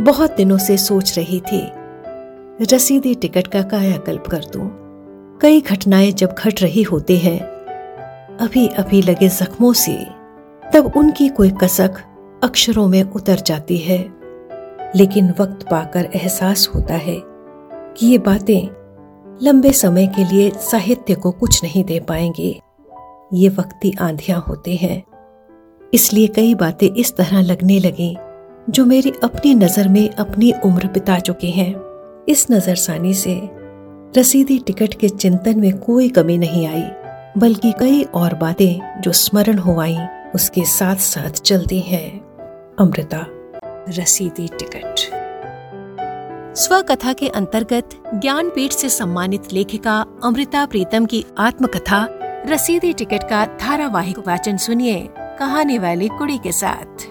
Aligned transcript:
बहुत 0.00 0.36
दिनों 0.36 0.58
से 0.58 0.76
सोच 0.76 1.18
रही 1.18 1.40
थी, 1.40 1.60
रसीदी 2.72 3.14
टिकट 3.14 3.46
का 3.46 3.62
कायाकल्प 3.62 4.26
कर 4.26 4.44
दूँ। 4.52 4.68
कई 5.42 5.60
घटनाएँ 5.60 6.12
जब 6.12 6.34
घट 6.34 6.62
रही 6.62 6.82
होती 6.82 7.16
हैं 7.18 7.38
अभी 8.38 8.66
अभी 8.68 9.02
लगे 9.02 9.28
जख्मों 9.28 9.72
से, 9.72 9.96
तब 10.74 10.92
उनकी 10.96 11.28
कोई 11.28 11.50
कसक 11.62 12.00
अक्षरों 12.42 12.86
में 12.88 13.02
उतर 13.02 13.40
जाती 13.40 13.76
है 13.78 13.98
लेकिन 14.96 15.30
वक्त 15.30 15.66
पाकर 15.70 16.08
एहसास 16.14 16.68
होता 16.74 16.94
है 16.94 17.20
कि 17.24 18.06
ये 18.06 18.18
बातें 18.18 18.68
लंबे 19.42 19.72
समय 19.72 20.06
के 20.06 20.24
लिए 20.24 20.50
साहित्य 20.60 21.14
को 21.14 21.30
कुछ 21.32 21.62
नहीं 21.64 21.84
दे 21.84 22.00
पाएँगे 22.00 22.60
ये 23.34 23.48
वक्ती 23.48 23.92
आंधियाँ 24.00 24.40
होते 24.48 24.74
हैं, 24.76 25.02
इसलिए 25.94 26.26
कई 26.26 26.54
बातें 26.54 26.88
इस 26.88 27.16
तरह 27.16 27.40
लगने 27.42 27.78
लगी 27.78 28.16
जो 28.70 28.84
मेरी 28.86 29.12
अपनी 29.24 29.54
नज़र 29.54 29.88
में 29.88 30.10
अपनी 30.10 30.52
उम्र 30.64 30.86
बिता 30.86 31.18
चुके 31.18 31.46
हैं। 31.46 31.74
इस 32.28 32.46
नजरसानी 32.50 33.14
से 33.14 33.40
रसीदी 34.16 34.58
टिकट 34.58 34.94
के 34.94 35.08
चिंतन 35.08 35.60
में 35.60 35.78
कोई 35.78 36.08
कमी 36.08 36.38
नहीं 36.38 36.66
आई, 36.66 36.84
बल्कि 37.38 37.72
कई 37.72 38.02
और 38.14 38.34
बातें 38.34 39.00
जो 39.00 39.12
स्मरण 39.12 39.58
हो 39.58 39.78
आई, 39.80 39.98
उसके 40.34 40.64
साथ 40.64 40.96
साथ 40.96 41.30
चलती 41.30 41.80
हैं। 41.80 42.08
अमृता, 42.78 43.26
रसीदी 43.88 44.48
टिकट। 44.58 45.08
स्वकथा 46.56 47.12
के 47.12 47.28
अंतर्गत 47.28 47.90
ज्ञानपीठ 48.14 48.72
से 48.72 48.88
सम्मानित 48.88 49.52
लेखिका 49.52 50.04
अमृता 50.24 50.66
प्रीतम 50.66 51.06
की 51.06 51.24
आत्मकथा, 51.38 52.06
रसीदी 52.46 52.92
टिकट 52.92 53.22
का 53.22 53.46
धारावाहिक 53.60 54.18
वाचन 54.18 54.56
सुनिए 54.56 55.08
कहानी 55.38 55.78
वाली 55.78 56.08
कुड़ी 56.08 56.38
के 56.38 56.52
साथ। 56.52 57.09